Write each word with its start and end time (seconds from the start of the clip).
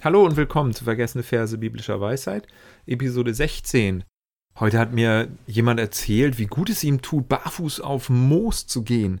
Hallo 0.00 0.24
und 0.24 0.36
willkommen 0.36 0.72
zu 0.74 0.84
Vergessene 0.84 1.24
Verse 1.24 1.58
biblischer 1.58 2.00
Weisheit, 2.00 2.46
Episode 2.86 3.34
16. 3.34 4.04
Heute 4.60 4.78
hat 4.78 4.92
mir 4.92 5.26
jemand 5.48 5.80
erzählt, 5.80 6.38
wie 6.38 6.46
gut 6.46 6.70
es 6.70 6.84
ihm 6.84 7.02
tut, 7.02 7.28
barfuß 7.28 7.80
auf 7.80 8.08
Moos 8.08 8.68
zu 8.68 8.84
gehen. 8.84 9.20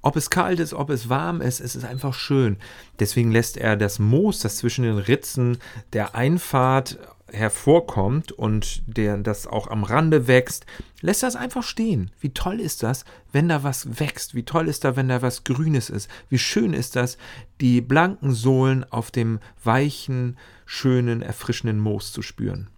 Ob 0.00 0.14
es 0.14 0.30
kalt 0.30 0.60
ist, 0.60 0.74
ob 0.74 0.90
es 0.90 1.08
warm 1.08 1.40
ist, 1.40 1.58
es 1.58 1.74
ist 1.74 1.84
einfach 1.84 2.14
schön. 2.14 2.58
Deswegen 3.00 3.32
lässt 3.32 3.56
er 3.56 3.76
das 3.76 3.98
Moos, 3.98 4.38
das 4.38 4.58
zwischen 4.58 4.84
den 4.84 4.98
Ritzen 4.98 5.58
der 5.92 6.14
Einfahrt 6.14 7.00
hervorkommt 7.32 8.32
und 8.32 8.82
der 8.86 9.16
das 9.18 9.46
auch 9.46 9.68
am 9.68 9.84
Rande 9.84 10.28
wächst, 10.28 10.66
lässt 11.00 11.22
das 11.22 11.36
einfach 11.36 11.62
stehen. 11.62 12.10
Wie 12.20 12.30
toll 12.30 12.60
ist 12.60 12.82
das, 12.82 13.04
wenn 13.32 13.48
da 13.48 13.62
was 13.62 13.98
wächst? 13.98 14.34
Wie 14.34 14.44
toll 14.44 14.68
ist 14.68 14.84
da, 14.84 14.96
wenn 14.96 15.08
da 15.08 15.22
was 15.22 15.44
Grünes 15.44 15.90
ist? 15.90 16.08
Wie 16.28 16.38
schön 16.38 16.72
ist 16.72 16.96
das, 16.96 17.18
die 17.60 17.80
blanken 17.80 18.32
Sohlen 18.32 18.84
auf 18.90 19.10
dem 19.10 19.40
weichen, 19.64 20.36
schönen, 20.66 21.22
erfrischenden 21.22 21.78
Moos 21.78 22.12
zu 22.12 22.22
spüren? 22.22 22.68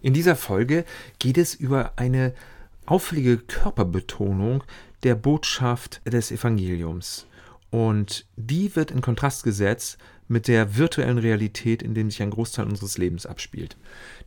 In 0.00 0.12
dieser 0.12 0.36
Folge 0.36 0.84
geht 1.18 1.38
es 1.38 1.54
über 1.54 1.94
eine 1.96 2.34
auffällige 2.86 3.38
Körperbetonung 3.38 4.62
der 5.02 5.14
Botschaft 5.14 6.02
des 6.06 6.30
Evangeliums. 6.30 7.26
Und 7.74 8.24
die 8.36 8.76
wird 8.76 8.92
in 8.92 9.00
Kontrast 9.00 9.42
gesetzt 9.42 9.98
mit 10.28 10.46
der 10.46 10.76
virtuellen 10.76 11.18
Realität, 11.18 11.82
in 11.82 11.92
dem 11.92 12.08
sich 12.08 12.22
ein 12.22 12.30
Großteil 12.30 12.66
unseres 12.66 12.98
Lebens 12.98 13.26
abspielt. 13.26 13.76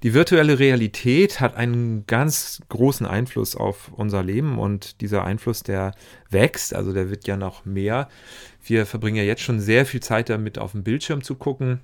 Die 0.03 0.13
virtuelle 0.13 0.59
Realität 0.59 1.39
hat 1.39 1.55
einen 1.55 2.05
ganz 2.07 2.61
großen 2.67 3.05
Einfluss 3.05 3.55
auf 3.55 3.89
unser 3.93 4.21
Leben 4.21 4.59
und 4.59 4.99
dieser 4.99 5.23
Einfluss, 5.23 5.63
der 5.63 5.93
wächst, 6.29 6.75
also 6.75 6.91
der 6.91 7.09
wird 7.09 7.25
ja 7.25 7.37
noch 7.37 7.63
mehr. 7.63 8.09
Wir 8.65 8.85
verbringen 8.85 9.15
ja 9.15 9.23
jetzt 9.23 9.43
schon 9.43 9.61
sehr 9.61 9.85
viel 9.85 10.01
Zeit 10.01 10.27
damit, 10.27 10.59
auf 10.59 10.73
dem 10.73 10.84
Bildschirm 10.84 11.23
zu 11.23 11.35
gucken. 11.35 11.79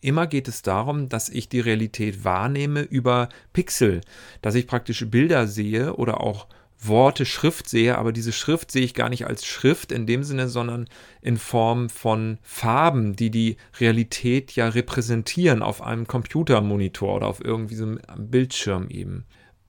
Immer 0.00 0.26
geht 0.26 0.48
es 0.48 0.62
darum, 0.62 1.10
dass 1.10 1.28
ich 1.28 1.46
die 1.50 1.60
Realität 1.60 2.24
wahrnehme 2.24 2.80
über 2.80 3.28
Pixel, 3.52 4.00
dass 4.40 4.54
ich 4.54 4.66
praktisch 4.66 5.04
Bilder 5.10 5.46
sehe 5.46 5.94
oder 5.94 6.22
auch 6.22 6.46
Worte, 6.86 7.24
Schrift 7.24 7.68
sehe, 7.68 7.98
aber 7.98 8.12
diese 8.12 8.32
Schrift 8.32 8.70
sehe 8.70 8.82
ich 8.82 8.94
gar 8.94 9.08
nicht 9.08 9.26
als 9.26 9.44
Schrift 9.44 9.92
in 9.92 10.06
dem 10.06 10.24
Sinne, 10.24 10.48
sondern 10.48 10.88
in 11.20 11.38
Form 11.38 11.88
von 11.88 12.38
Farben, 12.42 13.16
die 13.16 13.30
die 13.30 13.56
Realität 13.78 14.52
ja 14.52 14.68
repräsentieren 14.68 15.62
auf 15.62 15.82
einem 15.82 16.06
Computermonitor 16.06 17.14
oder 17.16 17.26
auf 17.26 17.44
irgendwie 17.44 17.76
so 17.76 17.84
einem 17.84 18.00
Bildschirm 18.30 18.88
eben. 18.88 19.24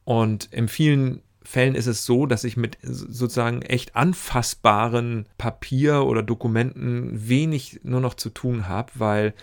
Und 0.05 0.49
in 0.51 0.67
vielen 0.67 1.21
Fällen 1.43 1.75
ist 1.75 1.87
es 1.87 2.05
so, 2.05 2.25
dass 2.25 2.45
ich 2.45 2.55
mit 2.55 2.77
sozusagen 2.81 3.61
echt 3.61 3.95
anfassbaren 3.95 5.27
Papier 5.37 6.05
oder 6.05 6.23
Dokumenten 6.23 7.27
wenig 7.27 7.81
nur 7.83 7.99
noch 7.99 8.13
zu 8.13 8.29
tun 8.29 8.67
habe, 8.67 8.91
weil 8.95 9.33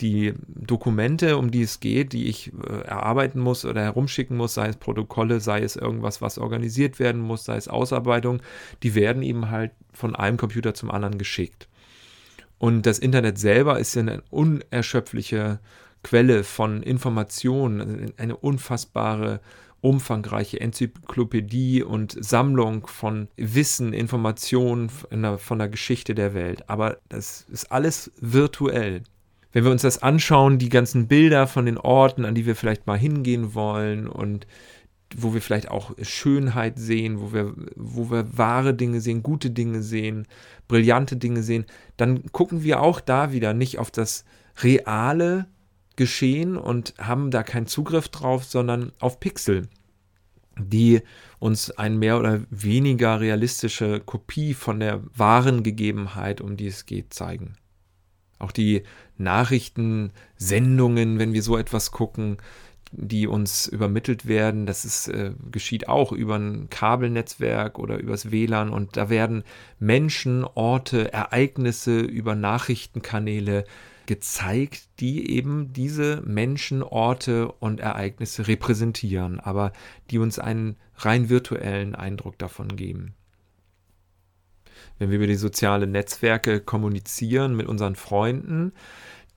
die 0.00 0.34
Dokumente, 0.46 1.36
um 1.36 1.50
die 1.50 1.62
es 1.62 1.80
geht, 1.80 2.12
die 2.12 2.26
ich 2.28 2.52
äh, 2.52 2.82
erarbeiten 2.82 3.40
muss 3.40 3.64
oder 3.64 3.82
herumschicken 3.82 4.36
muss, 4.36 4.54
sei 4.54 4.68
es 4.68 4.76
Protokolle, 4.76 5.40
sei 5.40 5.62
es 5.62 5.76
irgendwas, 5.76 6.22
was 6.22 6.38
organisiert 6.38 6.98
werden 6.98 7.20
muss, 7.20 7.44
sei 7.44 7.56
es 7.56 7.68
Ausarbeitung, 7.68 8.40
die 8.82 8.94
werden 8.94 9.22
eben 9.22 9.50
halt 9.50 9.72
von 9.92 10.16
einem 10.16 10.36
Computer 10.36 10.74
zum 10.74 10.90
anderen 10.90 11.18
geschickt. 11.18 11.68
Und 12.58 12.84
das 12.84 12.98
Internet 12.98 13.38
selber 13.38 13.78
ist 13.78 13.94
ja 13.94 14.02
eine 14.02 14.22
unerschöpfliche 14.30 15.60
Quelle 16.02 16.44
von 16.44 16.82
Informationen, 16.82 18.12
eine 18.16 18.36
unfassbare, 18.36 19.40
umfangreiche 19.80 20.60
Enzyklopädie 20.60 21.82
und 21.82 22.16
Sammlung 22.22 22.86
von 22.86 23.28
Wissen, 23.36 23.92
Informationen 23.92 24.90
von 24.90 25.58
der 25.58 25.68
Geschichte 25.68 26.14
der 26.14 26.34
Welt. 26.34 26.68
Aber 26.68 26.98
das 27.08 27.46
ist 27.50 27.72
alles 27.72 28.12
virtuell 28.20 29.02
wenn 29.52 29.64
wir 29.64 29.70
uns 29.70 29.82
das 29.82 30.02
anschauen, 30.02 30.58
die 30.58 30.68
ganzen 30.68 31.08
Bilder 31.08 31.46
von 31.46 31.66
den 31.66 31.78
Orten, 31.78 32.24
an 32.24 32.34
die 32.34 32.46
wir 32.46 32.56
vielleicht 32.56 32.86
mal 32.86 32.98
hingehen 32.98 33.54
wollen 33.54 34.06
und 34.06 34.46
wo 35.16 35.34
wir 35.34 35.40
vielleicht 35.40 35.70
auch 35.70 35.92
Schönheit 36.02 36.78
sehen, 36.78 37.20
wo 37.20 37.32
wir, 37.32 37.52
wo 37.74 38.10
wir 38.10 38.38
wahre 38.38 38.74
Dinge 38.74 39.00
sehen, 39.00 39.22
gute 39.22 39.50
Dinge 39.50 39.82
sehen, 39.82 40.26
brillante 40.68 41.16
Dinge 41.16 41.42
sehen, 41.42 41.66
dann 41.96 42.30
gucken 42.30 42.62
wir 42.62 42.80
auch 42.80 43.00
da 43.00 43.32
wieder 43.32 43.52
nicht 43.52 43.78
auf 43.78 43.90
das 43.90 44.24
reale 44.62 45.46
Geschehen 45.96 46.56
und 46.56 46.94
haben 46.98 47.30
da 47.30 47.42
keinen 47.42 47.66
Zugriff 47.66 48.08
drauf, 48.08 48.44
sondern 48.44 48.92
auf 49.00 49.18
Pixel, 49.18 49.68
die 50.56 51.02
uns 51.40 51.72
eine 51.72 51.96
mehr 51.96 52.18
oder 52.18 52.42
weniger 52.50 53.20
realistische 53.20 54.00
Kopie 54.00 54.54
von 54.54 54.78
der 54.78 55.02
wahren 55.14 55.62
Gegebenheit, 55.62 56.40
um 56.40 56.56
die 56.56 56.68
es 56.68 56.86
geht, 56.86 57.12
zeigen. 57.12 57.56
Auch 58.40 58.52
die 58.52 58.82
Nachrichtensendungen, 59.18 61.20
wenn 61.20 61.32
wir 61.32 61.42
so 61.42 61.56
etwas 61.56 61.92
gucken, 61.92 62.38
die 62.92 63.28
uns 63.28 63.68
übermittelt 63.68 64.26
werden, 64.26 64.66
das 64.66 64.84
ist, 64.84 65.08
äh, 65.08 65.32
geschieht 65.52 65.88
auch 65.88 66.10
über 66.10 66.36
ein 66.36 66.68
Kabelnetzwerk 66.70 67.78
oder 67.78 67.98
übers 67.98 68.32
WLAN 68.32 68.70
und 68.70 68.96
da 68.96 69.10
werden 69.10 69.44
Menschen, 69.78 70.42
Orte, 70.42 71.12
Ereignisse 71.12 72.00
über 72.00 72.34
Nachrichtenkanäle 72.34 73.64
gezeigt, 74.06 74.88
die 74.98 75.30
eben 75.30 75.72
diese 75.72 76.20
Menschen, 76.22 76.82
Orte 76.82 77.52
und 77.52 77.78
Ereignisse 77.78 78.48
repräsentieren, 78.48 79.38
aber 79.38 79.72
die 80.10 80.18
uns 80.18 80.40
einen 80.40 80.74
rein 80.96 81.28
virtuellen 81.28 81.94
Eindruck 81.94 82.38
davon 82.38 82.74
geben 82.74 83.14
wenn 84.98 85.10
wir 85.10 85.16
über 85.16 85.26
die 85.26 85.34
sozialen 85.34 85.92
Netzwerke 85.92 86.60
kommunizieren 86.60 87.56
mit 87.56 87.66
unseren 87.66 87.96
Freunden, 87.96 88.72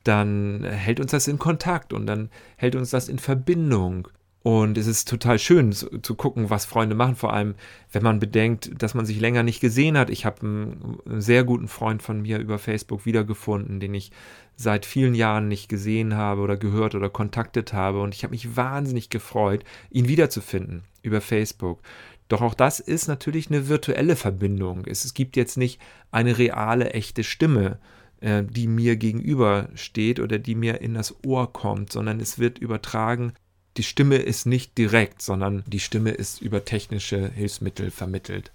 dann 0.03 0.63
hält 0.63 0.99
uns 0.99 1.11
das 1.11 1.27
in 1.27 1.39
Kontakt 1.39 1.93
und 1.93 2.05
dann 2.05 2.29
hält 2.57 2.75
uns 2.75 2.89
das 2.89 3.07
in 3.07 3.19
Verbindung. 3.19 4.07
Und 4.43 4.77
es 4.77 4.87
ist 4.87 5.07
total 5.07 5.39
schön 5.39 5.71
zu, 5.71 5.99
zu, 5.99 6.15
gucken, 6.15 6.49
was 6.49 6.65
Freunde 6.65 6.95
machen, 6.95 7.15
vor 7.15 7.31
allem 7.31 7.55
wenn 7.93 8.03
man 8.03 8.19
bedenkt, 8.19 8.71
dass 8.83 8.93
man 8.93 9.05
sich 9.05 9.21
länger 9.21 9.41
nicht 9.41 9.61
gesehen 9.61 9.97
hat. 9.97 10.09
Ich 10.09 10.25
habe 10.25 10.41
einen, 10.41 10.99
einen 11.05 11.21
sehr 11.21 11.45
guten 11.45 11.69
Freund 11.69 12.03
von 12.03 12.21
mir 12.21 12.39
über 12.39 12.59
Facebook 12.59 13.05
wiedergefunden, 13.05 13.79
den 13.79 13.93
ich 13.93 14.11
seit 14.57 14.85
vielen 14.85 15.15
Jahren 15.15 15.47
nicht 15.47 15.69
gesehen 15.69 16.15
habe 16.15 16.41
oder 16.41 16.57
gehört 16.57 16.93
oder 16.93 17.09
kontaktet 17.09 17.71
habe. 17.71 18.01
Und 18.01 18.13
ich 18.13 18.23
habe 18.23 18.31
mich 18.31 18.57
wahnsinnig 18.57 19.09
gefreut, 19.09 19.63
ihn 19.89 20.09
wiederzufinden 20.09 20.83
über 21.03 21.21
Facebook. 21.21 21.79
Doch 22.27 22.41
auch 22.41 22.53
das 22.53 22.79
ist 22.79 23.07
natürlich 23.07 23.49
eine 23.49 23.67
virtuelle 23.67 24.15
Verbindung. 24.15 24.85
Es, 24.85 25.13
gibt 25.13 25.35
jetzt 25.35 25.57
nicht 25.57 25.79
eine 26.11 26.37
reale, 26.37 26.91
echte 26.91 27.23
Stimme, 27.23 27.79
äh, 28.21 28.43
die 28.43 28.67
mir 28.67 28.95
gegenüber 28.95 29.69
steht 29.75 30.19
oder 30.19 30.39
die 30.39 30.55
mir 30.55 30.81
in 30.81 30.93
das 30.93 31.15
Ohr 31.25 31.51
kommt, 31.51 31.91
sondern 31.91 32.19
es 32.19 32.39
wird 32.39 32.59
übertragen. 32.59 33.33
Die 33.77 33.83
Stimme 33.83 34.17
ist 34.17 34.45
nicht 34.45 34.77
direkt, 34.77 35.21
sondern 35.21 35.63
die 35.67 35.79
Stimme 35.79 36.11
ist 36.11 36.41
über 36.41 36.63
technische 36.63 37.29
Hilfsmittel 37.29 37.91
vermittelt, 37.91 38.51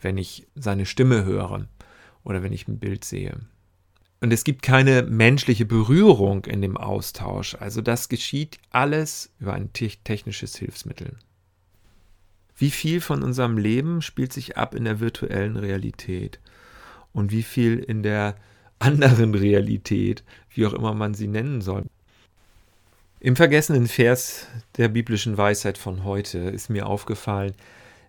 wenn 0.00 0.18
ich 0.18 0.46
seine 0.54 0.84
Stimme 0.84 1.24
höre 1.24 1.66
oder 2.24 2.42
wenn 2.42 2.52
ich 2.52 2.68
ein 2.68 2.78
Bild 2.78 3.04
sehe. 3.04 3.38
Und 4.20 4.32
es 4.32 4.42
gibt 4.42 4.62
keine 4.62 5.04
menschliche 5.04 5.64
Berührung 5.64 6.44
in 6.44 6.60
dem 6.60 6.76
Austausch. 6.76 7.54
Also 7.54 7.80
das 7.80 8.08
geschieht 8.08 8.58
alles 8.70 9.30
über 9.38 9.54
ein 9.54 9.72
technisches 9.72 10.56
Hilfsmittel. 10.56 11.16
Wie 12.58 12.70
viel 12.70 13.00
von 13.00 13.22
unserem 13.22 13.56
Leben 13.56 14.02
spielt 14.02 14.32
sich 14.32 14.56
ab 14.56 14.74
in 14.74 14.84
der 14.84 14.98
virtuellen 14.98 15.56
Realität 15.56 16.40
und 17.12 17.30
wie 17.30 17.44
viel 17.44 17.78
in 17.78 18.02
der 18.02 18.34
anderen 18.80 19.34
Realität, 19.34 20.24
wie 20.50 20.66
auch 20.66 20.72
immer 20.72 20.92
man 20.92 21.14
sie 21.14 21.28
nennen 21.28 21.60
soll. 21.60 21.84
Im 23.20 23.36
vergessenen 23.36 23.86
Vers 23.86 24.48
der 24.76 24.88
biblischen 24.88 25.36
Weisheit 25.36 25.78
von 25.78 26.02
heute 26.02 26.38
ist 26.38 26.68
mir 26.68 26.86
aufgefallen, 26.86 27.54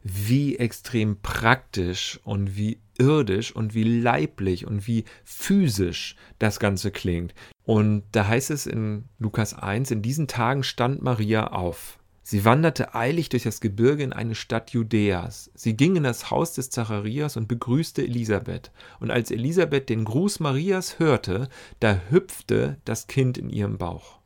wie 0.02 0.58
extrem 0.58 1.18
praktisch 1.22 2.20
und 2.24 2.56
wie 2.56 2.80
irdisch 2.98 3.56
und 3.56 3.76
wie 3.76 3.84
leiblich 3.84 4.66
und 4.66 4.88
wie 4.88 5.06
physisch 5.24 6.16
das 6.40 6.60
Ganze 6.60 6.90
klingt. 6.90 7.36
Und 7.66 8.04
da 8.14 8.28
heißt 8.28 8.50
es 8.50 8.66
in 8.66 9.06
Lukas 9.20 9.54
1, 9.54 9.92
in 9.92 10.02
diesen 10.02 10.28
Tagen 10.28 10.64
stand 10.64 11.04
Maria 11.04 11.48
auf 11.48 11.99
Sie 12.30 12.46
wanderte 12.46 12.94
eilig 12.94 13.30
durch 13.30 13.42
das 13.42 13.60
Gebirge 13.60 14.04
in 14.04 14.14
eine 14.14 14.36
Stadt 14.36 14.70
Judäas. 14.70 15.50
Sie 15.56 15.76
ging 15.76 15.96
in 15.96 16.04
das 16.04 16.30
Haus 16.30 16.54
des 16.54 16.70
Zacharias 16.70 17.38
und 17.38 17.48
begrüßte 17.48 18.04
Elisabeth. 18.04 18.72
Und 19.00 19.10
als 19.10 19.32
Elisabeth 19.32 19.90
den 19.90 20.06
Gruß 20.06 20.40
Marias 20.40 21.00
hörte, 21.00 21.50
da 21.80 22.00
hüpfte 22.12 22.78
das 22.86 23.08
Kind 23.08 23.40
in 23.40 23.50
ihrem 23.50 23.80
Bauch. 23.80 24.20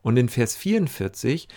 Und 0.00 0.16
in 0.16 0.28
Vers 0.28 0.54
44 0.54 1.48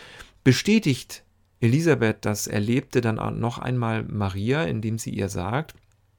bestätigt 0.43 1.23
Elisabeth 1.59 2.25
das 2.25 2.47
Erlebte 2.47 2.99
dann 2.99 3.39
noch 3.39 3.59
einmal 3.59 4.01
Maria, 4.05 4.63
indem 4.63 4.97
sie 4.97 5.11
ihr 5.11 5.29
sagt, 5.29 5.75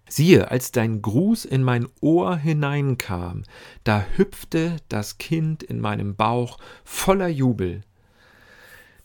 Siehe, 0.08 0.52
als 0.52 0.70
dein 0.70 1.02
Gruß 1.02 1.46
in 1.46 1.64
mein 1.64 1.88
Ohr 2.00 2.36
hineinkam, 2.36 3.42
da 3.82 4.06
hüpfte 4.16 4.76
das 4.88 5.18
Kind 5.18 5.64
in 5.64 5.80
meinem 5.80 6.14
Bauch 6.14 6.58
voller 6.84 7.28
Jubel. 7.28 7.82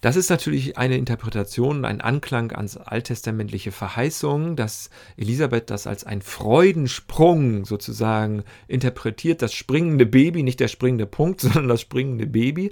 Das 0.05 0.17
ist 0.17 0.29
natürlich 0.29 0.77
eine 0.77 0.97
Interpretation, 0.97 1.83
ein 1.83 1.99
Anklang 1.99 2.51
ans 2.51 2.77
alttestamentliche 2.77 3.71
Verheißung, 3.71 4.55
dass 4.55 4.91
Elisabeth 5.17 5.71
das 5.71 5.87
als 5.87 6.03
ein 6.03 6.21
Freudensprung 6.21 7.65
sozusagen 7.65 8.43
interpretiert, 8.67 9.41
das 9.41 9.55
springende 9.55 10.05
Baby, 10.05 10.43
nicht 10.43 10.59
der 10.59 10.67
springende 10.67 11.07
Punkt, 11.07 11.41
sondern 11.41 11.67
das 11.67 11.81
springende 11.81 12.27
Baby, 12.27 12.71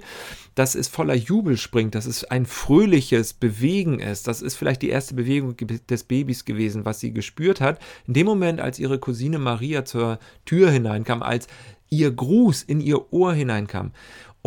dass 0.54 0.76
es 0.76 0.86
voller 0.86 1.16
Jubel 1.16 1.56
springt, 1.56 1.96
dass 1.96 2.06
es 2.06 2.22
ein 2.22 2.46
fröhliches 2.46 3.32
Bewegen 3.32 3.98
ist. 3.98 4.28
Das 4.28 4.40
ist 4.40 4.54
vielleicht 4.54 4.82
die 4.82 4.90
erste 4.90 5.14
Bewegung 5.14 5.56
des 5.56 6.04
Babys 6.04 6.44
gewesen, 6.44 6.84
was 6.84 7.00
sie 7.00 7.12
gespürt 7.12 7.60
hat. 7.60 7.80
In 8.06 8.14
dem 8.14 8.26
Moment, 8.26 8.60
als 8.60 8.78
ihre 8.78 9.00
Cousine 9.00 9.40
Maria 9.40 9.84
zur 9.84 10.20
Tür 10.44 10.70
hineinkam, 10.70 11.20
als 11.20 11.48
ihr 11.90 12.12
Gruß 12.12 12.62
in 12.62 12.80
ihr 12.80 13.12
Ohr 13.12 13.32
hineinkam. 13.32 13.90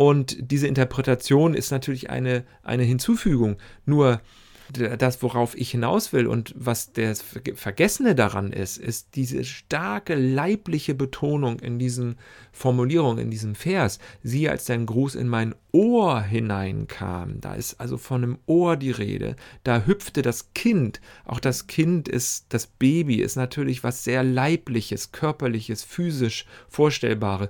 Und 0.00 0.36
diese 0.52 0.68
Interpretation 0.68 1.54
ist 1.54 1.72
natürlich 1.72 2.08
eine, 2.08 2.44
eine 2.62 2.84
Hinzufügung. 2.84 3.56
Nur 3.84 4.20
das, 4.70 5.20
worauf 5.24 5.56
ich 5.56 5.72
hinaus 5.72 6.12
will 6.12 6.28
und 6.28 6.54
was 6.56 6.92
das 6.92 7.24
Vergessene 7.54 8.14
daran 8.14 8.52
ist, 8.52 8.76
ist 8.76 9.16
diese 9.16 9.42
starke 9.42 10.14
leibliche 10.14 10.94
Betonung 10.94 11.58
in 11.58 11.80
diesen 11.80 12.14
Formulierungen, 12.52 13.24
in 13.24 13.30
diesem 13.32 13.56
Vers. 13.56 13.98
Sie, 14.22 14.48
als 14.48 14.66
dein 14.66 14.86
Gruß 14.86 15.16
in 15.16 15.26
mein 15.26 15.56
Ohr 15.72 16.22
hineinkam, 16.22 17.40
da 17.40 17.54
ist 17.54 17.80
also 17.80 17.98
von 17.98 18.22
einem 18.22 18.38
Ohr 18.46 18.76
die 18.76 18.92
Rede, 18.92 19.34
da 19.64 19.84
hüpfte 19.84 20.22
das 20.22 20.52
Kind, 20.54 21.00
auch 21.24 21.40
das 21.40 21.66
Kind 21.66 22.08
ist, 22.08 22.46
das 22.50 22.68
Baby 22.68 23.16
ist 23.16 23.34
natürlich 23.34 23.82
was 23.82 24.04
sehr 24.04 24.22
leibliches, 24.22 25.10
körperliches, 25.10 25.82
physisch 25.82 26.46
vorstellbares, 26.68 27.48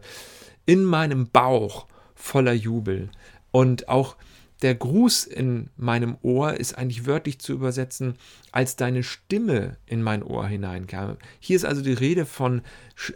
in 0.65 0.83
meinem 0.83 1.29
Bauch 1.29 1.87
voller 2.19 2.53
Jubel. 2.53 3.11
Und 3.51 3.89
auch 3.89 4.17
der 4.63 4.75
Gruß 4.75 5.25
in 5.25 5.71
meinem 5.77 6.17
Ohr 6.23 6.55
ist 6.55 6.77
eigentlich 6.77 7.07
wörtlich 7.07 7.39
zu 7.39 7.53
übersetzen, 7.53 8.15
als 8.51 8.77
deine 8.77 9.05
Stimme 9.05 9.77
in 9.87 10.03
mein 10.03 10.23
Ohr 10.23 10.47
hineinkam. 10.47 11.17
Hier 11.39 11.57
ist 11.57 11.65
also 11.65 11.81
die 11.81 11.93
Rede 11.93 12.27
von 12.27 12.63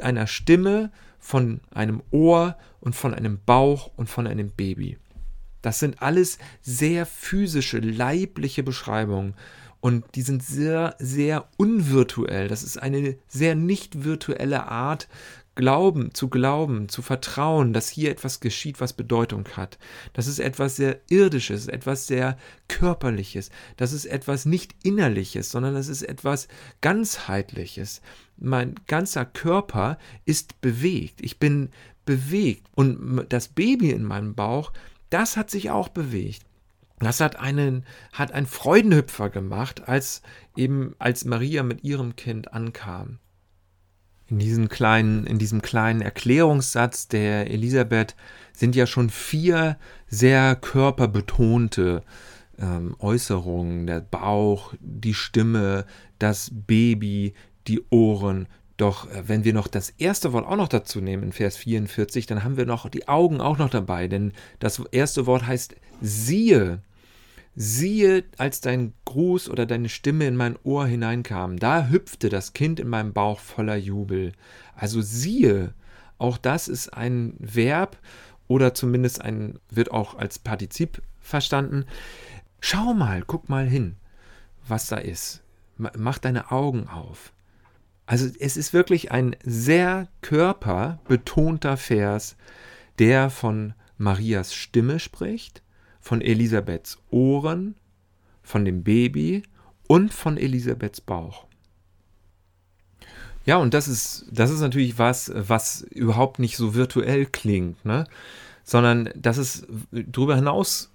einer 0.00 0.26
Stimme, 0.26 0.92
von 1.18 1.60
einem 1.72 2.02
Ohr 2.10 2.56
und 2.80 2.94
von 2.94 3.12
einem 3.12 3.40
Bauch 3.44 3.90
und 3.96 4.08
von 4.08 4.26
einem 4.26 4.50
Baby. 4.50 4.98
Das 5.62 5.78
sind 5.78 6.02
alles 6.02 6.38
sehr 6.60 7.06
physische, 7.06 7.78
leibliche 7.78 8.62
Beschreibungen. 8.62 9.34
Und 9.80 10.04
die 10.14 10.22
sind 10.22 10.44
sehr, 10.44 10.94
sehr 11.00 11.48
unvirtuell. 11.56 12.46
Das 12.46 12.62
ist 12.62 12.80
eine 12.80 13.16
sehr 13.26 13.56
nicht 13.56 14.04
virtuelle 14.04 14.68
Art, 14.68 15.08
Glauben, 15.54 16.14
zu 16.14 16.28
glauben, 16.28 16.88
zu 16.88 17.02
vertrauen, 17.02 17.74
dass 17.74 17.90
hier 17.90 18.10
etwas 18.10 18.40
geschieht, 18.40 18.80
was 18.80 18.94
Bedeutung 18.94 19.46
hat. 19.54 19.78
Das 20.14 20.26
ist 20.26 20.38
etwas 20.38 20.76
sehr 20.76 21.00
Irdisches, 21.10 21.68
etwas 21.68 22.06
sehr 22.06 22.38
Körperliches. 22.68 23.50
Das 23.76 23.92
ist 23.92 24.06
etwas 24.06 24.46
nicht 24.46 24.74
Innerliches, 24.82 25.50
sondern 25.50 25.74
das 25.74 25.88
ist 25.88 26.02
etwas 26.02 26.48
Ganzheitliches. 26.80 28.00
Mein 28.38 28.76
ganzer 28.86 29.26
Körper 29.26 29.98
ist 30.24 30.58
bewegt. 30.62 31.20
Ich 31.20 31.38
bin 31.38 31.68
bewegt. 32.06 32.66
Und 32.74 33.26
das 33.28 33.48
Baby 33.48 33.90
in 33.90 34.04
meinem 34.04 34.34
Bauch, 34.34 34.72
das 35.10 35.36
hat 35.36 35.50
sich 35.50 35.70
auch 35.70 35.88
bewegt. 35.88 36.42
Das 36.98 37.20
hat 37.20 37.36
einen, 37.36 37.84
hat 38.12 38.32
einen 38.32 38.46
Freudenhüpfer 38.46 39.28
gemacht, 39.28 39.86
als 39.86 40.22
eben, 40.56 40.94
als 40.98 41.24
Maria 41.26 41.62
mit 41.62 41.84
ihrem 41.84 42.16
Kind 42.16 42.54
ankam 42.54 43.18
in, 44.32 44.38
diesen 44.38 44.70
kleinen, 44.70 45.26
in 45.26 45.38
diesem 45.38 45.60
kleinen 45.60 46.00
Erklärungssatz 46.00 47.06
der 47.06 47.50
Elisabeth 47.50 48.16
sind 48.54 48.74
ja 48.74 48.86
schon 48.86 49.10
vier 49.10 49.76
sehr 50.08 50.56
körperbetonte 50.56 52.02
ähm, 52.58 52.96
Äußerungen. 52.98 53.86
Der 53.86 54.00
Bauch, 54.00 54.72
die 54.80 55.12
Stimme, 55.12 55.84
das 56.18 56.50
Baby, 56.50 57.34
die 57.66 57.82
Ohren. 57.90 58.48
Doch 58.78 59.10
äh, 59.10 59.28
wenn 59.28 59.44
wir 59.44 59.52
noch 59.52 59.68
das 59.68 59.90
erste 59.90 60.32
Wort 60.32 60.46
auch 60.46 60.56
noch 60.56 60.68
dazu 60.68 61.02
nehmen 61.02 61.24
in 61.24 61.32
Vers 61.32 61.58
44, 61.58 62.24
dann 62.24 62.42
haben 62.42 62.56
wir 62.56 62.64
noch 62.64 62.88
die 62.88 63.08
Augen 63.08 63.42
auch 63.42 63.58
noch 63.58 63.68
dabei. 63.68 64.08
Denn 64.08 64.32
das 64.60 64.80
erste 64.92 65.26
Wort 65.26 65.46
heißt 65.46 65.76
siehe 66.00 66.80
siehe, 67.54 68.24
als 68.38 68.60
dein 68.60 68.94
Gruß 69.04 69.48
oder 69.50 69.66
deine 69.66 69.88
Stimme 69.88 70.26
in 70.26 70.36
mein 70.36 70.56
Ohr 70.64 70.86
hineinkam, 70.86 71.58
da 71.58 71.88
hüpfte 71.88 72.28
das 72.28 72.52
Kind 72.52 72.80
in 72.80 72.88
meinem 72.88 73.12
Bauch 73.12 73.40
voller 73.40 73.76
Jubel. 73.76 74.32
Also 74.74 75.02
siehe, 75.02 75.74
auch 76.18 76.38
das 76.38 76.68
ist 76.68 76.94
ein 76.94 77.34
Verb 77.38 77.98
oder 78.48 78.74
zumindest 78.74 79.20
ein, 79.22 79.58
wird 79.70 79.90
auch 79.90 80.16
als 80.16 80.38
Partizip 80.38 81.02
verstanden. 81.20 81.84
Schau 82.60 82.94
mal, 82.94 83.22
guck 83.26 83.48
mal 83.48 83.66
hin, 83.66 83.96
was 84.66 84.86
da 84.86 84.96
ist. 84.96 85.42
Mach 85.76 86.18
deine 86.18 86.50
Augen 86.50 86.86
auf. 86.88 87.32
Also 88.06 88.28
es 88.38 88.56
ist 88.56 88.72
wirklich 88.72 89.10
ein 89.10 89.36
sehr 89.42 90.08
körperbetonter 90.20 91.76
Vers, 91.76 92.36
der 92.98 93.30
von 93.30 93.74
Marias 93.96 94.54
Stimme 94.54 94.98
spricht 94.98 95.62
von 96.02 96.20
Elisabeths 96.20 96.98
Ohren, 97.10 97.76
von 98.42 98.66
dem 98.66 98.82
Baby 98.82 99.44
und 99.86 100.12
von 100.12 100.36
Elisabeths 100.36 101.00
Bauch. 101.00 101.46
Ja, 103.46 103.56
und 103.56 103.72
das 103.72 103.88
ist, 103.88 104.26
das 104.30 104.50
ist 104.50 104.60
natürlich 104.60 104.98
was, 104.98 105.32
was 105.34 105.82
überhaupt 105.82 106.38
nicht 106.38 106.56
so 106.56 106.74
virtuell 106.74 107.26
klingt, 107.26 107.84
ne? 107.84 108.06
sondern 108.64 109.10
das 109.16 109.38
ist 109.38 109.66
darüber 109.90 110.36
hinaus 110.36 110.90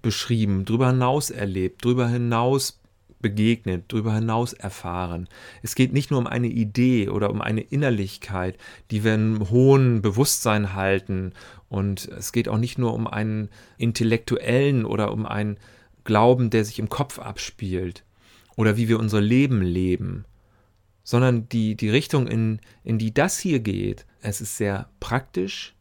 beschrieben, 0.00 0.64
darüber 0.64 0.88
hinaus 0.88 1.30
erlebt, 1.30 1.84
darüber 1.84 2.08
hinaus 2.08 2.78
begegnet, 3.22 3.84
darüber 3.88 4.14
hinaus 4.14 4.52
erfahren. 4.52 5.28
Es 5.62 5.74
geht 5.74 5.92
nicht 5.92 6.10
nur 6.10 6.20
um 6.20 6.26
eine 6.26 6.48
Idee 6.48 7.08
oder 7.08 7.30
um 7.30 7.40
eine 7.40 7.60
Innerlichkeit, 7.62 8.58
die 8.90 9.04
wir 9.04 9.14
im 9.14 9.48
hohen 9.50 10.02
Bewusstsein 10.02 10.74
halten. 10.74 11.32
Und 11.68 12.08
es 12.08 12.32
geht 12.32 12.48
auch 12.48 12.58
nicht 12.58 12.78
nur 12.78 12.92
um 12.92 13.06
einen 13.06 13.48
intellektuellen 13.78 14.84
oder 14.84 15.12
um 15.12 15.24
einen 15.24 15.56
Glauben, 16.04 16.50
der 16.50 16.64
sich 16.64 16.78
im 16.78 16.88
Kopf 16.88 17.18
abspielt 17.18 18.04
oder 18.56 18.76
wie 18.76 18.88
wir 18.88 18.98
unser 18.98 19.20
Leben 19.20 19.62
leben, 19.62 20.24
sondern 21.04 21.48
die, 21.48 21.76
die 21.76 21.90
Richtung, 21.90 22.26
in, 22.26 22.60
in 22.84 22.98
die 22.98 23.14
das 23.14 23.38
hier 23.38 23.60
geht, 23.60 24.06
es 24.20 24.40
ist 24.40 24.56
sehr 24.56 24.88
praktisch, 25.00 25.74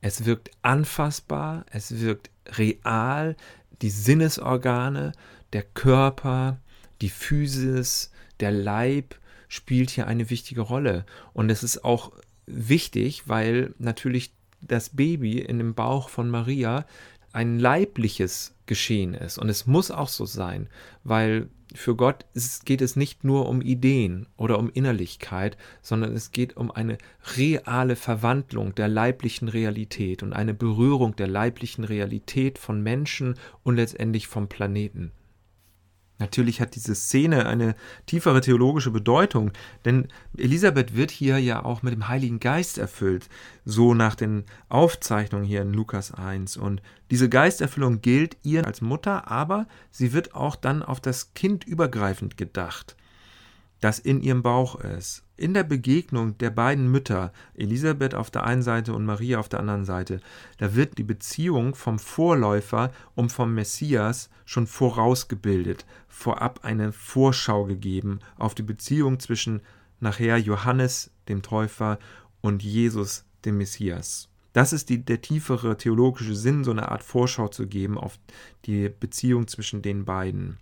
es 0.00 0.24
wirkt 0.24 0.50
anfassbar, 0.62 1.64
es 1.70 2.00
wirkt 2.00 2.30
real, 2.56 3.36
die 3.82 3.90
Sinnesorgane, 3.90 5.12
der 5.52 5.62
Körper, 5.62 6.60
die 7.00 7.10
Physis, 7.10 8.10
der 8.40 8.50
Leib 8.50 9.14
spielt 9.48 9.90
hier 9.90 10.06
eine 10.06 10.30
wichtige 10.30 10.60
Rolle. 10.60 11.04
Und 11.32 11.50
es 11.50 11.62
ist 11.62 11.84
auch 11.84 12.12
wichtig, 12.46 13.24
weil 13.26 13.74
natürlich 13.78 14.32
das 14.60 14.90
Baby 14.90 15.38
in 15.38 15.58
dem 15.58 15.74
Bauch 15.74 16.08
von 16.08 16.30
Maria 16.30 16.84
ein 17.32 17.58
leibliches 17.58 18.54
Geschehen 18.66 19.14
ist. 19.14 19.38
Und 19.38 19.48
es 19.48 19.66
muss 19.66 19.90
auch 19.90 20.08
so 20.08 20.24
sein, 20.26 20.68
weil 21.04 21.48
für 21.74 21.94
Gott 21.94 22.24
geht 22.64 22.80
es 22.80 22.96
nicht 22.96 23.24
nur 23.24 23.48
um 23.48 23.60
Ideen 23.60 24.26
oder 24.36 24.58
um 24.58 24.70
Innerlichkeit, 24.70 25.58
sondern 25.82 26.14
es 26.14 26.32
geht 26.32 26.56
um 26.56 26.70
eine 26.70 26.96
reale 27.36 27.94
Verwandlung 27.94 28.74
der 28.74 28.88
leiblichen 28.88 29.48
Realität 29.48 30.22
und 30.22 30.32
eine 30.32 30.54
Berührung 30.54 31.14
der 31.16 31.28
leiblichen 31.28 31.84
Realität 31.84 32.58
von 32.58 32.82
Menschen 32.82 33.34
und 33.64 33.76
letztendlich 33.76 34.28
vom 34.28 34.48
Planeten. 34.48 35.12
Natürlich 36.18 36.60
hat 36.60 36.74
diese 36.74 36.94
Szene 36.94 37.46
eine 37.46 37.76
tiefere 38.06 38.40
theologische 38.40 38.90
Bedeutung, 38.90 39.52
denn 39.84 40.08
Elisabeth 40.36 40.96
wird 40.96 41.10
hier 41.12 41.38
ja 41.38 41.64
auch 41.64 41.82
mit 41.82 41.92
dem 41.92 42.08
Heiligen 42.08 42.40
Geist 42.40 42.76
erfüllt, 42.78 43.28
so 43.64 43.94
nach 43.94 44.16
den 44.16 44.44
Aufzeichnungen 44.68 45.46
hier 45.46 45.62
in 45.62 45.72
Lukas 45.72 46.12
1. 46.12 46.56
Und 46.56 46.82
diese 47.10 47.28
Geisterfüllung 47.28 48.00
gilt 48.00 48.36
ihr 48.42 48.66
als 48.66 48.80
Mutter, 48.80 49.30
aber 49.30 49.66
sie 49.90 50.12
wird 50.12 50.34
auch 50.34 50.56
dann 50.56 50.82
auf 50.82 51.00
das 51.00 51.34
Kind 51.34 51.64
übergreifend 51.64 52.36
gedacht 52.36 52.96
das 53.80 53.98
in 53.98 54.20
ihrem 54.20 54.42
Bauch 54.42 54.76
ist. 54.76 55.24
In 55.36 55.54
der 55.54 55.62
Begegnung 55.62 56.36
der 56.38 56.50
beiden 56.50 56.90
Mütter, 56.90 57.32
Elisabeth 57.54 58.14
auf 58.14 58.30
der 58.30 58.44
einen 58.44 58.62
Seite 58.62 58.92
und 58.92 59.04
Maria 59.04 59.38
auf 59.38 59.48
der 59.48 59.60
anderen 59.60 59.84
Seite, 59.84 60.20
da 60.58 60.74
wird 60.74 60.98
die 60.98 61.04
Beziehung 61.04 61.74
vom 61.74 61.98
Vorläufer 61.98 62.90
und 63.14 63.30
vom 63.30 63.54
Messias 63.54 64.30
schon 64.44 64.66
vorausgebildet, 64.66 65.86
vorab 66.08 66.64
eine 66.64 66.92
Vorschau 66.92 67.66
gegeben 67.66 68.18
auf 68.36 68.54
die 68.54 68.62
Beziehung 68.62 69.20
zwischen 69.20 69.60
nachher 70.00 70.38
Johannes, 70.38 71.10
dem 71.28 71.42
Täufer, 71.42 71.98
und 72.40 72.62
Jesus, 72.62 73.24
dem 73.44 73.58
Messias. 73.58 74.28
Das 74.52 74.72
ist 74.72 74.88
die, 74.88 75.04
der 75.04 75.20
tiefere 75.20 75.76
theologische 75.76 76.34
Sinn, 76.34 76.64
so 76.64 76.70
eine 76.70 76.88
Art 76.88 77.02
Vorschau 77.02 77.48
zu 77.48 77.66
geben 77.66 77.98
auf 77.98 78.18
die 78.64 78.88
Beziehung 78.88 79.46
zwischen 79.46 79.82
den 79.82 80.04
beiden. 80.04 80.58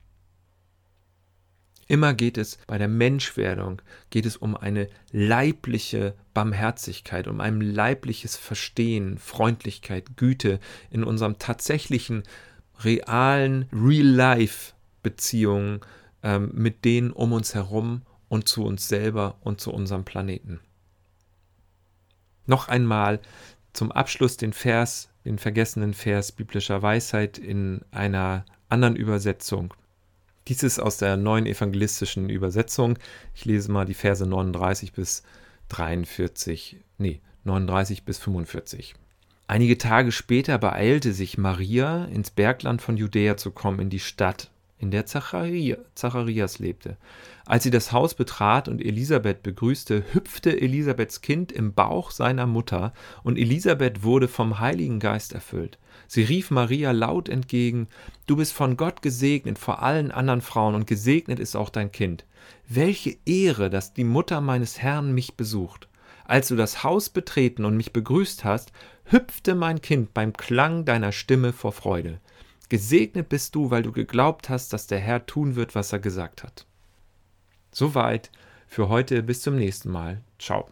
Immer 1.88 2.14
geht 2.14 2.36
es 2.36 2.58
bei 2.66 2.78
der 2.78 2.88
Menschwerdung, 2.88 3.80
geht 4.10 4.26
es 4.26 4.36
um 4.36 4.56
eine 4.56 4.88
leibliche 5.12 6.16
Barmherzigkeit, 6.34 7.28
um 7.28 7.40
ein 7.40 7.60
leibliches 7.60 8.36
Verstehen, 8.36 9.18
Freundlichkeit, 9.18 10.16
Güte 10.16 10.58
in 10.90 11.04
unserem 11.04 11.38
tatsächlichen 11.38 12.24
realen 12.80 13.68
Real-Life-Beziehungen 13.72 15.78
ähm, 16.22 16.50
mit 16.54 16.84
denen 16.84 17.12
um 17.12 17.32
uns 17.32 17.54
herum 17.54 18.02
und 18.28 18.48
zu 18.48 18.64
uns 18.64 18.88
selber 18.88 19.36
und 19.42 19.60
zu 19.60 19.72
unserem 19.72 20.04
Planeten. 20.04 20.58
Noch 22.46 22.66
einmal 22.68 23.20
zum 23.72 23.92
Abschluss 23.92 24.36
den 24.36 24.52
Vers, 24.52 25.08
den 25.24 25.38
vergessenen 25.38 25.94
Vers 25.94 26.32
biblischer 26.32 26.82
Weisheit 26.82 27.38
in 27.38 27.84
einer 27.92 28.44
anderen 28.68 28.96
Übersetzung. 28.96 29.72
Dies 30.48 30.62
ist 30.62 30.78
aus 30.78 30.98
der 30.98 31.16
neuen 31.16 31.46
evangelistischen 31.46 32.30
Übersetzung. 32.30 32.98
Ich 33.34 33.44
lese 33.44 33.70
mal 33.70 33.84
die 33.84 33.94
Verse 33.94 34.24
39 34.24 34.92
bis 34.92 35.22
43, 35.68 36.76
nee, 36.98 37.20
39 37.44 38.04
bis 38.04 38.18
45. 38.18 38.94
Einige 39.48 39.78
Tage 39.78 40.12
später 40.12 40.58
beeilte 40.58 41.12
sich 41.12 41.38
Maria, 41.38 42.04
ins 42.06 42.30
Bergland 42.30 42.82
von 42.82 42.96
Judäa 42.96 43.36
zu 43.36 43.50
kommen, 43.50 43.80
in 43.80 43.90
die 43.90 44.00
Stadt, 44.00 44.50
in 44.78 44.90
der 44.90 45.06
Zacharias 45.06 46.58
lebte. 46.58 46.96
Als 47.46 47.62
sie 47.62 47.70
das 47.70 47.92
Haus 47.92 48.14
betrat 48.14 48.68
und 48.68 48.84
Elisabeth 48.84 49.42
begrüßte, 49.42 50.04
hüpfte 50.12 50.60
Elisabeths 50.60 51.22
Kind 51.22 51.52
im 51.52 51.72
Bauch 51.72 52.10
seiner 52.10 52.46
Mutter, 52.46 52.92
und 53.22 53.38
Elisabeth 53.38 54.02
wurde 54.02 54.28
vom 54.28 54.60
Heiligen 54.60 55.00
Geist 55.00 55.32
erfüllt. 55.32 55.78
Sie 56.08 56.22
rief 56.22 56.50
Maria 56.50 56.92
laut 56.92 57.28
entgegen 57.28 57.88
Du 58.26 58.36
bist 58.36 58.52
von 58.52 58.76
Gott 58.76 59.00
gesegnet 59.00 59.58
vor 59.58 59.82
allen 59.82 60.10
anderen 60.10 60.42
Frauen, 60.42 60.74
und 60.74 60.86
gesegnet 60.86 61.38
ist 61.38 61.56
auch 61.56 61.70
dein 61.70 61.90
Kind. 61.90 62.26
Welche 62.68 63.16
Ehre, 63.24 63.70
dass 63.70 63.94
die 63.94 64.04
Mutter 64.04 64.40
meines 64.40 64.80
Herrn 64.80 65.14
mich 65.14 65.36
besucht. 65.36 65.88
Als 66.24 66.48
du 66.48 66.56
das 66.56 66.82
Haus 66.82 67.08
betreten 67.08 67.64
und 67.64 67.76
mich 67.76 67.92
begrüßt 67.92 68.44
hast, 68.44 68.72
hüpfte 69.04 69.54
mein 69.54 69.80
Kind 69.80 70.12
beim 70.12 70.32
Klang 70.32 70.84
deiner 70.84 71.12
Stimme 71.12 71.52
vor 71.52 71.72
Freude. 71.72 72.20
Gesegnet 72.68 73.28
bist 73.28 73.54
du, 73.54 73.70
weil 73.70 73.82
du 73.82 73.92
geglaubt 73.92 74.48
hast, 74.48 74.72
dass 74.72 74.86
der 74.86 74.98
Herr 74.98 75.26
tun 75.26 75.54
wird, 75.54 75.74
was 75.74 75.92
er 75.92 76.00
gesagt 76.00 76.42
hat. 76.42 76.66
Soweit 77.70 78.30
für 78.66 78.88
heute, 78.88 79.22
bis 79.22 79.42
zum 79.42 79.56
nächsten 79.56 79.90
Mal. 79.90 80.20
Ciao. 80.38 80.68